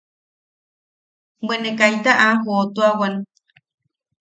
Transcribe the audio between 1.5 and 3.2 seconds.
ne kaita a jootuawan.